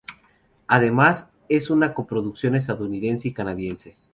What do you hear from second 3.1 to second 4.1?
y canadiense.